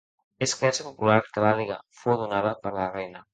[0.45, 3.25] És creença popular que l'àliga fou donada par la reina.